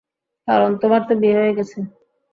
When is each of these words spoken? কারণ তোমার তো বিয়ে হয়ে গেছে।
কারণ 0.47 0.71
তোমার 0.81 1.01
তো 1.07 1.13
বিয়ে 1.21 1.37
হয়ে 1.39 1.55
গেছে। 1.57 1.79